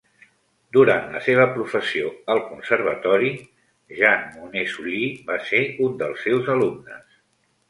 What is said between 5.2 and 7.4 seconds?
va ser un dels seus alumnes.